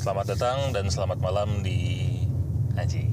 Selamat 0.00 0.32
datang 0.32 0.72
dan 0.72 0.88
selamat 0.88 1.20
malam 1.20 1.60
di 1.60 2.08
Anjing. 2.72 3.12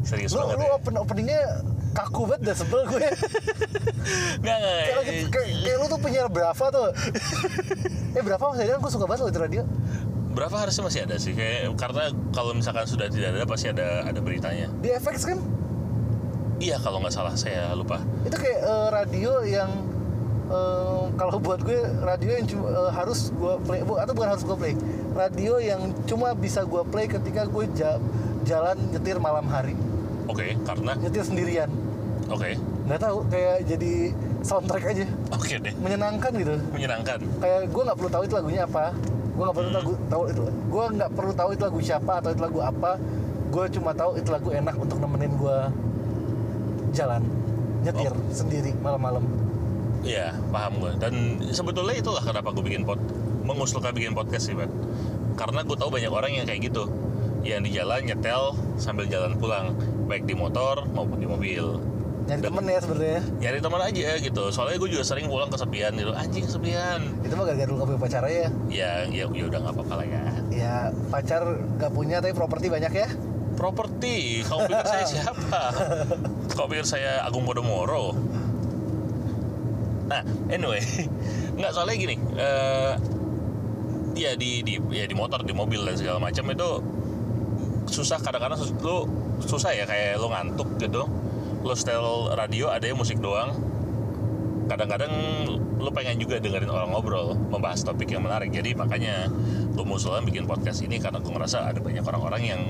Serius 0.00 0.32
Lu, 0.32 0.40
banget 0.48 0.56
lu 0.56 0.64
ya. 0.64 0.72
open 0.80 0.94
openingnya 0.96 1.42
kaku 1.92 2.24
banget 2.24 2.48
dah 2.48 2.56
sebel 2.56 2.88
gue. 2.88 3.04
Nggak, 4.40 4.56
nggak. 4.56 4.80
kayak, 4.80 5.04
kayak, 5.28 5.56
kayak 5.60 5.76
lu 5.76 5.86
tuh 5.92 6.00
penyiar 6.00 6.32
berapa 6.32 6.64
tuh? 6.72 6.88
eh 8.16 8.22
berapa 8.24 8.40
maksudnya? 8.40 8.80
Gue 8.80 8.90
suka 8.96 9.04
banget 9.04 9.28
loh 9.28 9.30
itu 9.36 9.40
radio. 9.44 9.62
Berapa 10.32 10.56
harusnya 10.56 10.82
masih 10.88 11.00
ada 11.04 11.16
sih? 11.20 11.36
Kayak 11.36 11.76
karena 11.76 12.08
kalau 12.32 12.56
misalkan 12.56 12.88
sudah 12.88 13.12
tidak 13.12 13.36
ada 13.36 13.44
pasti 13.44 13.68
ada 13.68 14.08
ada 14.08 14.20
beritanya. 14.24 14.72
Di 14.80 14.88
FX 14.88 15.28
kan? 15.28 15.38
Iya 16.64 16.80
kalau 16.80 17.04
nggak 17.04 17.12
salah 17.12 17.36
saya 17.36 17.76
lupa. 17.76 18.00
Itu 18.24 18.40
kayak 18.40 18.60
eh, 18.64 18.88
radio 18.88 19.44
yang 19.44 19.68
eh, 20.52 21.00
kalau 21.14 21.36
buat 21.38 21.60
gue 21.60 21.74
radio 21.98 22.30
yang 22.34 22.46
cuma 22.46 22.66
eh, 22.68 22.92
harus 22.92 23.20
gue 23.30 23.54
play 23.62 23.80
bu, 23.80 23.96
atau 23.96 24.12
bukan 24.12 24.28
harus 24.28 24.44
gue 24.44 24.54
play. 24.54 24.74
Radio 25.12 25.56
yang 25.56 25.80
cuma 26.04 26.32
bisa 26.32 26.62
gue 26.62 26.82
play 26.84 27.06
ketika 27.06 27.44
gue 27.44 27.64
ja- 27.72 28.00
jalan 28.42 28.76
nyetir 28.88 29.16
malam 29.18 29.44
hari, 29.44 29.72
Oke, 30.24 30.56
karena 30.60 30.92
nyetir 30.94 31.22
sendirian. 31.22 31.70
oke. 32.26 32.50
Nggak 32.82 33.00
tahu 33.00 33.18
kayak 33.26 33.56
jadi 33.64 33.92
soundtrack 34.42 34.84
aja, 34.88 35.06
Oke 35.30 35.56
deh. 35.56 35.70
menyenangkan 35.76 36.32
gitu. 36.32 36.58
Menyenangkan. 36.68 37.18
kayak 37.38 37.60
gue 37.66 37.82
nggak 37.82 37.96
perlu 37.96 38.10
tahu 38.10 38.22
itu 38.22 38.34
lagunya 38.34 38.62
apa 38.62 38.90
gue 39.32 39.40
nggak 39.40 39.56
perlu 39.56 39.68
Hmm. 39.68 39.78
tahu 39.78 39.92
tahu 40.06 40.22
itu 40.28 40.42
gue 40.44 40.84
nggak 40.92 41.10
perlu 41.10 41.32
tahu 41.32 41.48
itu 41.50 41.62
lagu 41.62 41.80
siapa 41.80 42.12
atau 42.18 42.30
itu 42.30 42.42
lagu 42.42 42.60
apa 42.60 42.90
gue 43.48 43.64
cuma 43.70 43.90
tahu 43.92 44.10
itu 44.14 44.28
lagu 44.28 44.48
enak 44.50 44.76
untuk 44.76 44.98
nemenin 44.98 45.32
gue 45.34 45.58
jalan 46.92 47.22
nyetir 47.80 48.12
Oh. 48.12 48.20
sendiri 48.30 48.76
malam-malam 48.76 49.24
Iya, 50.02 50.34
paham 50.50 50.72
gue. 50.78 50.92
Dan 50.98 51.12
sebetulnya 51.48 51.94
itulah 51.94 52.18
kenapa 52.20 52.50
gue 52.50 52.60
bikin 52.60 52.82
pod, 52.82 52.98
mengusulkan 53.42 53.90
bikin 53.90 54.12
podcast 54.12 54.50
sih, 54.50 54.54
Pak. 54.54 54.66
Karena 55.34 55.62
gue 55.62 55.74
tahu 55.74 55.88
banyak 55.88 56.10
orang 56.10 56.32
yang 56.32 56.44
kayak 56.44 56.66
gitu, 56.66 56.90
yang 57.40 57.62
di 57.62 57.70
jalan 57.70 58.02
nyetel 58.02 58.52
sambil 58.76 59.06
jalan 59.06 59.34
pulang, 59.36 59.72
baik 60.04 60.22
di 60.22 60.34
motor 60.34 60.82
maupun 60.88 61.16
di 61.16 61.26
mobil. 61.26 61.78
nyari 62.22 62.38
temen 62.38 62.62
ya 62.62 62.78
sebenarnya 62.78 63.22
Nyari 63.36 63.58
teman 63.58 63.80
aja 63.82 64.08
gitu. 64.16 64.42
Soalnya 64.48 64.78
gue 64.78 64.90
juga 64.90 65.02
sering 65.02 65.26
pulang 65.26 65.50
kesepian 65.50 65.90
gitu. 65.92 66.14
Anjing 66.14 66.46
kesepian. 66.46 67.00
itu 67.18 67.34
mah 67.34 67.44
gara-gara 67.44 67.66
dulu 67.66 67.78
gak 67.78 67.88
punya 67.88 68.00
pacar 68.00 68.22
ya 68.24 68.46
Ya, 68.70 68.90
ya, 69.10 69.24
ya 69.26 69.44
udah 69.44 69.58
nggak 69.58 69.74
apa-apa 69.74 69.94
lah 69.96 70.06
ya. 70.06 70.22
ya 70.48 70.74
pacar 71.10 71.42
nggak 71.74 71.90
punya 71.90 72.22
tapi 72.22 72.30
properti 72.30 72.70
banyak 72.70 72.94
ya 72.94 73.08
Properti, 73.52 74.40
kamu 74.42 74.60
pikir 74.64 74.86
saya 74.86 75.04
siapa? 75.12 75.60
Kau 76.48 76.64
pikir 76.64 76.86
saya 76.86 77.20
Agung 77.20 77.42
Podomoro? 77.42 78.14
Nah, 80.08 80.22
anyway, 80.50 80.82
nggak 81.58 81.72
soalnya 81.72 81.96
gini, 81.98 82.16
eh 82.36 82.94
ya 84.12 84.36
di 84.36 84.60
di 84.60 84.76
ya 84.92 85.04
di 85.08 85.14
motor, 85.16 85.40
di 85.42 85.54
mobil 85.56 85.80
dan 85.84 85.96
segala 85.96 86.18
macam 86.20 86.44
itu 86.52 86.70
susah 87.88 88.20
kadang-kadang 88.20 88.60
sus- 88.60 88.76
lu 88.80 89.08
susah 89.42 89.74
ya 89.74 89.84
kayak 89.88 90.20
lu 90.20 90.30
ngantuk 90.30 90.68
gitu. 90.78 91.06
Lu 91.62 91.72
setel 91.78 92.34
radio 92.34 92.70
ada 92.70 92.82
yang 92.86 92.98
musik 92.98 93.18
doang. 93.22 93.54
Kadang-kadang 94.66 95.12
lu 95.82 95.90
pengen 95.90 96.16
juga 96.22 96.38
dengerin 96.38 96.70
orang 96.70 96.94
ngobrol, 96.94 97.34
membahas 97.50 97.82
topik 97.82 98.08
yang 98.10 98.22
menarik. 98.22 98.54
Jadi 98.54 98.78
makanya 98.78 99.26
lu 99.74 99.82
musulan 99.82 100.22
bikin 100.22 100.46
podcast 100.46 100.80
ini 100.86 101.02
karena 101.02 101.18
gue 101.18 101.32
ngerasa 101.32 101.70
ada 101.70 101.80
banyak 101.82 102.02
orang-orang 102.06 102.42
yang 102.46 102.60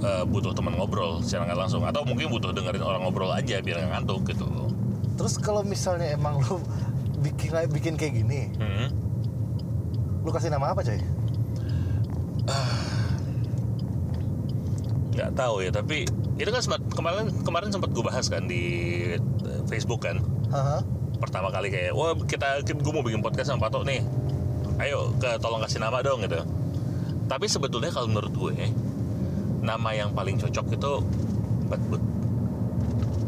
eh, 0.00 0.24
butuh 0.24 0.56
teman 0.56 0.76
ngobrol 0.76 1.20
secara 1.20 1.52
nggak 1.52 1.60
langsung 1.68 1.82
atau 1.84 2.02
mungkin 2.04 2.32
butuh 2.32 2.52
dengerin 2.52 2.82
orang 2.84 3.04
ngobrol 3.04 3.32
aja 3.32 3.60
biar 3.60 3.84
nggak 3.84 3.92
ngantuk 3.92 4.22
gitu. 4.32 4.48
Terus 5.16 5.36
kalau 5.36 5.60
misalnya 5.60 6.12
emang 6.12 6.38
lu 6.40 6.60
bikin 7.18 7.50
bikin 7.72 7.94
kayak 7.96 8.14
gini 8.14 8.52
Hmm. 8.54 8.88
lu 10.20 10.30
kasih 10.30 10.48
nama 10.48 10.70
apa 10.70 10.80
coy? 10.80 11.00
Nggak 15.16 15.30
tahu 15.32 15.64
ya 15.64 15.70
tapi 15.72 16.04
itu 16.36 16.50
kan 16.52 16.60
sempat 16.60 16.80
kemarin 16.92 17.32
kemarin 17.40 17.72
sempat 17.72 17.88
gue 17.90 18.04
bahas 18.04 18.28
kan 18.28 18.44
di 18.44 18.62
eh, 19.16 19.60
Facebook 19.66 20.04
kan. 20.04 20.20
Haha. 20.52 20.84
pertama 21.16 21.48
kali 21.48 21.72
kayak 21.72 21.96
wah 21.96 22.12
kita 22.28 22.60
gue 22.60 22.92
mau 22.92 23.00
bikin 23.00 23.24
podcast 23.24 23.48
sama 23.48 23.66
Patok 23.66 23.88
nih. 23.88 24.04
Ayo 24.76 25.16
ke 25.16 25.40
tolong 25.40 25.64
kasih 25.64 25.80
nama 25.80 26.04
dong 26.04 26.20
gitu. 26.20 26.36
Tapi 27.26 27.48
sebetulnya 27.48 27.88
kalau 27.88 28.12
menurut 28.12 28.30
gue 28.30 28.68
nama 29.64 29.96
yang 29.96 30.12
paling 30.12 30.36
cocok 30.36 30.76
itu 30.76 30.92
Batbut 31.66 32.02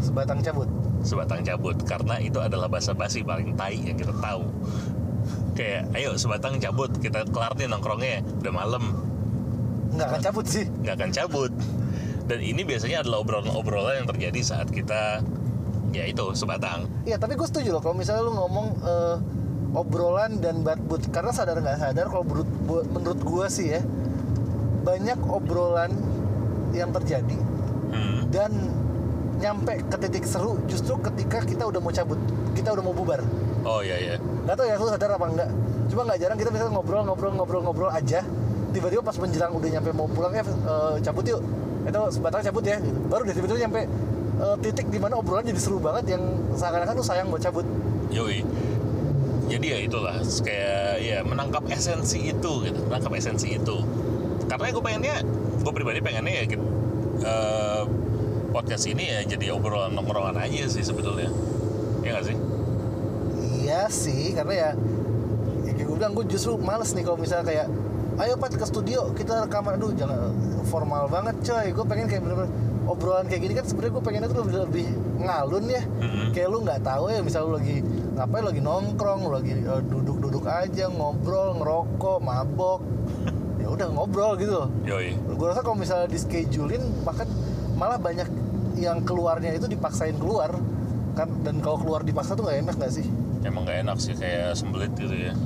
sebatang 0.09 0.39
cabut. 0.41 0.69
Sebatang 1.05 1.41
cabut 1.45 1.77
karena 1.85 2.17
itu 2.19 2.39
adalah 2.41 2.67
bahasa 2.67 2.97
basi 2.97 3.21
paling 3.21 3.53
tai 3.55 3.77
yang 3.77 4.01
kita 4.01 4.17
tahu. 4.17 4.49
Kayak 5.53 5.93
ayo 5.93 6.17
sebatang 6.17 6.57
cabut 6.57 6.91
kita 6.97 7.29
kelar 7.29 7.53
nih 7.55 7.69
nongkrongnya 7.69 8.25
udah 8.41 8.53
malam. 8.55 8.85
Nggak 9.93 10.07
akan 10.09 10.21
cabut 10.25 10.47
sih. 10.49 10.65
Nggak 10.81 10.95
akan 10.97 11.11
cabut. 11.13 11.53
Dan 12.29 12.41
ini 12.45 12.61
biasanya 12.65 13.05
adalah 13.05 13.25
obrolan-obrolan 13.25 14.05
yang 14.05 14.09
terjadi 14.09 14.41
saat 14.45 14.69
kita 14.69 15.25
ya 15.93 16.05
itu 16.05 16.25
sebatang. 16.37 16.85
Iya, 17.09 17.17
tapi 17.17 17.41
gue 17.41 17.49
setuju 17.49 17.73
loh 17.73 17.81
kalau 17.81 17.97
misalnya 17.97 18.29
lu 18.29 18.37
ngomong 18.37 18.67
eh, 18.85 19.17
obrolan 19.77 20.41
dan 20.41 20.65
batbut 20.65 21.05
karena 21.13 21.33
sadar 21.33 21.61
nggak 21.61 21.81
sadar 21.81 22.07
kalau 22.09 22.25
menurut 22.25 22.49
menurut 22.89 23.21
gue 23.21 23.47
sih 23.53 23.67
ya 23.77 23.81
banyak 24.85 25.21
obrolan 25.29 25.93
yang 26.73 26.89
terjadi 26.93 27.37
hmm. 27.93 28.33
dan 28.33 28.53
nyampe 29.39 29.75
ke 29.87 29.97
titik 30.03 30.25
seru 30.27 30.59
justru 30.67 30.99
ketika 30.99 31.43
kita 31.47 31.65
udah 31.67 31.81
mau 31.81 31.95
cabut, 31.95 32.19
kita 32.59 32.75
udah 32.75 32.85
mau 32.85 32.95
bubar. 32.95 33.23
oh 33.63 33.81
iya 33.83 33.97
iya 33.99 34.15
Gak 34.49 34.55
tau 34.59 34.67
ya 34.67 34.75
lu 34.81 34.89
sadar 34.89 35.11
apa 35.15 35.27
enggak? 35.29 35.51
Cuma 35.93 36.01
nggak 36.09 36.19
jarang 36.25 36.39
kita 36.41 36.51
bisa 36.51 36.65
ngobrol 36.73 37.03
ngobrol 37.05 37.33
ngobrol 37.37 37.63
ngobrol 37.63 37.91
aja. 37.93 38.25
Tiba-tiba 38.73 39.01
pas 39.05 39.17
menjelang 39.17 39.53
udah 39.53 39.69
nyampe 39.69 39.91
mau 39.93 40.09
pulang 40.09 40.33
ya 40.33 40.45
eh, 40.45 40.97
cabut 41.05 41.25
yuk. 41.29 41.41
Itu 41.85 42.01
sebatang 42.13 42.43
cabut 42.45 42.65
ya. 42.65 42.77
gitu. 42.81 42.99
Baru 43.09 43.23
deh 43.29 43.35
tiba-tiba 43.37 43.59
nyampe 43.69 43.81
eh, 44.41 44.57
titik 44.65 44.87
di 44.89 44.99
mana 45.01 45.21
obrolan 45.21 45.45
jadi 45.45 45.61
seru 45.61 45.79
banget 45.81 46.17
yang 46.17 46.23
seakan-akan 46.57 46.95
lu 46.97 47.05
sayang 47.05 47.29
mau 47.29 47.41
cabut. 47.41 47.67
yoi 48.09 48.41
jadi 49.49 49.67
ya 49.69 49.79
itulah 49.85 50.17
kayak 50.45 50.93
ya 51.01 51.19
menangkap 51.25 51.65
esensi 51.73 52.33
itu 52.33 52.53
gitu 52.69 52.81
menangkap 52.89 53.13
esensi 53.17 53.57
itu 53.57 53.77
karena 54.49 54.73
gue 54.73 54.81
pengennya 54.85 55.17
gue 55.61 55.73
pribadi 55.73 56.01
pengennya 56.01 56.33
ya 56.33 56.45
gitu, 56.49 56.65
podcast 58.49 58.89
ini 58.89 59.05
ya 59.13 59.21
jadi 59.29 59.53
obrolan 59.53 59.93
nongkrongan 59.93 60.37
aja 60.41 60.65
sih 60.67 60.83
sebetulnya. 60.85 61.29
Ya 62.01 62.17
nggak 62.17 62.25
sih? 62.25 62.37
Iya 63.65 63.83
sih, 63.93 64.33
karena 64.33 64.55
ya, 64.55 64.71
ya 65.69 65.73
kayak 65.77 65.87
gue 65.87 65.97
bilang 66.01 66.13
gue 66.17 66.25
justru 66.27 66.57
males 66.57 66.91
nih 66.97 67.05
kalau 67.05 67.21
misalnya 67.21 67.45
kayak 67.45 67.67
ayo 68.19 68.35
Pat 68.41 68.53
ke 68.57 68.65
studio 68.65 69.13
kita 69.13 69.45
rekaman. 69.47 69.77
Aduh 69.77 69.93
jangan 69.93 70.33
formal 70.67 71.07
banget 71.13 71.37
coy. 71.45 71.67
Gue 71.77 71.85
pengen 71.85 72.07
kayak 72.09 72.23
bener-bener 72.25 72.51
obrolan 72.89 73.29
kayak 73.29 73.43
gini 73.45 73.53
kan 73.53 73.65
sebenarnya 73.69 73.93
gue 73.93 74.03
pengennya 74.03 74.29
tuh 74.33 74.39
lebih, 74.43 74.57
lebih 74.65 74.87
ngalun 75.21 75.65
ya. 75.69 75.83
Mhm. 75.85 76.27
kayak 76.33 76.49
lu 76.49 76.59
nggak 76.65 76.81
tahu 76.81 77.05
ya 77.13 77.21
misal 77.21 77.53
lu 77.53 77.61
lagi 77.61 77.85
ngapain 78.17 78.45
lagi 78.49 78.61
nongkrong 78.65 79.21
lu 79.29 79.31
lagi 79.37 79.53
eh, 79.53 79.83
duduk-duduk 79.85 80.45
aja 80.49 80.89
ngobrol 80.89 81.61
ngerokok 81.61 82.19
mabok. 82.25 82.81
Ya 83.59 83.75
udah 83.75 83.91
ngobrol 83.91 84.39
gitu. 84.41 84.65
Loh 84.71 85.35
gue 85.37 85.47
rasa 85.51 85.61
kalau 85.61 85.77
misalnya 85.77 86.09
di 86.09 86.17
schedulein 86.17 86.81
bahkan 87.05 87.27
malah 87.79 87.97
banyak 87.97 88.27
yang 88.77 89.07
keluarnya 89.07 89.55
itu 89.55 89.71
dipaksain 89.71 90.19
keluar. 90.19 90.59
Kan 91.15 91.31
dan 91.47 91.63
kalau 91.63 91.79
keluar 91.79 92.03
dipaksa 92.03 92.35
tuh 92.35 92.45
nggak 92.45 92.67
enak 92.67 92.75
nggak 92.77 92.93
sih? 92.93 93.07
Emang 93.47 93.63
gak 93.63 93.87
enak 93.87 93.99
sih 94.03 94.19
kayak 94.19 94.59
sembelit 94.59 94.91
gitu 94.99 95.15
ya. 95.15 95.35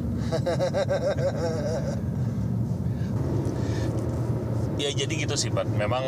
Ya 4.81 4.91
jadi 4.91 5.15
gitu 5.15 5.39
sih 5.39 5.53
Pat 5.53 5.69
memang 5.79 6.03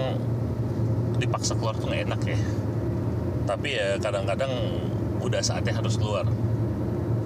dipaksa 1.21 1.55
keluar 1.55 1.79
tuh 1.79 1.95
gak 1.95 2.11
enak 2.11 2.21
ya. 2.27 2.39
Tapi 3.47 3.69
ya 3.71 4.01
kadang-kadang 4.03 4.51
udah 5.23 5.39
saatnya 5.45 5.79
harus 5.79 5.95
keluar 5.95 6.27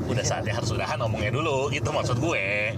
udah 0.08 0.24
saatnya 0.24 0.56
harus 0.56 0.72
udahan 0.72 0.98
ngomongnya 0.98 1.30
dulu. 1.36 1.68
Gitu 1.68 1.88
maksud 1.92 2.16
gue. 2.18 2.74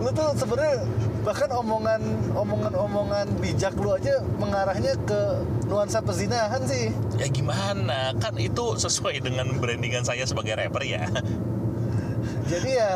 Lu 0.00 0.08
tuh 0.10 0.28
sebenarnya 0.34 0.76
bahkan 1.22 1.50
omongan 1.52 2.00
omongan 2.32 2.72
omongan 2.72 3.26
bijak 3.42 3.76
lu 3.76 3.92
aja 3.92 4.24
mengarahnya 4.40 4.96
ke 5.04 5.20
nuansa 5.68 6.00
pezinahan 6.00 6.64
sih. 6.64 6.88
Ya 7.20 7.28
gimana? 7.28 8.16
Kan 8.16 8.40
itu 8.40 8.80
sesuai 8.80 9.20
dengan 9.20 9.60
brandingan 9.60 10.08
saya 10.08 10.24
sebagai 10.24 10.56
rapper 10.56 10.82
ya. 10.88 11.04
Jadi 12.48 12.70
ya 12.80 12.92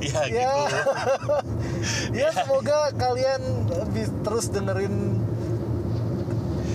ya 0.08 0.20
ya. 0.32 0.50
gitu. 0.64 0.80
Ya 2.10 2.34
semoga 2.34 2.90
kalian 2.98 3.68
terus 4.26 4.50
dengerin 4.50 5.14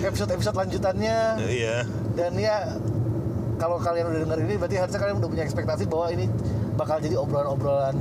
episode 0.04 0.30
episode 0.32 0.56
lanjutannya. 0.56 1.18
Iya. 1.42 1.76
Dan 2.14 2.32
ya 2.38 2.78
kalau 3.54 3.78
kalian 3.78 4.06
udah 4.06 4.20
denger 4.22 4.38
ini 4.42 4.54
berarti 4.56 4.76
harusnya 4.76 4.98
kalian 4.98 5.16
udah 5.18 5.30
punya 5.30 5.44
ekspektasi 5.44 5.84
bahwa 5.84 6.06
ini 6.10 6.24
bakal 6.74 6.96
jadi 6.98 7.14
obrolan-obrolan 7.14 7.96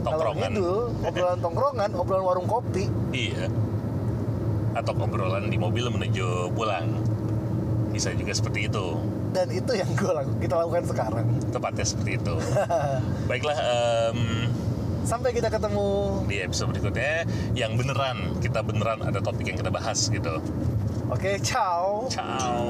kalau 0.00 0.32
gitu 0.32 0.68
obrolan 1.02 1.38
tongkrongan 1.38 1.90
obrolan 1.92 2.24
warung 2.24 2.46
kopi 2.46 2.86
Iya. 3.10 3.46
Atau 4.72 4.94
obrolan 4.94 5.48
di 5.48 5.56
mobil 5.56 5.86
menuju 5.86 6.52
pulang. 6.52 6.86
Bisa 7.88 8.12
juga 8.12 8.30
seperti 8.30 8.66
itu. 8.66 8.94
dan 9.28 9.44
itu 9.48 9.72
yang 9.72 9.88
gue 9.92 10.08
laku, 10.08 10.32
kita 10.40 10.54
lakukan 10.56 10.84
sekarang 10.86 11.26
Tepatnya 11.50 11.84
seperti 11.84 12.16
itu. 12.16 12.34
Baiklah, 13.28 13.58
em, 13.58 14.48
Sampai 15.04 15.32
kita 15.32 15.48
ketemu. 15.48 16.20
di 16.24 16.36
episode 16.38 16.68
berikutnya 16.70 17.24
yang 17.52 17.76
beneran 17.76 18.36
kita 18.40 18.60
beneran 18.60 19.00
ada 19.00 19.20
topik 19.20 19.44
yang 19.46 19.56
kita 19.56 19.68
bahas 19.68 20.08
gitu. 20.08 20.36
Oke, 21.08 21.40
ciao. 21.40 22.08
Ciao. 22.08 22.68